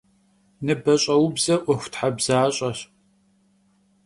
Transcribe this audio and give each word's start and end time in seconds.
Nıbeş'eubze 0.65 1.55
'uexuthebzaş'eş. 1.59 2.79